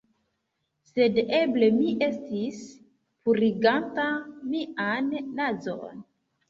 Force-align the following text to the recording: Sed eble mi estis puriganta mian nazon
Sed 0.91 1.19
eble 1.39 1.69
mi 1.75 1.93
estis 2.07 2.65
puriganta 3.29 4.09
mian 4.57 5.17
nazon 5.43 6.07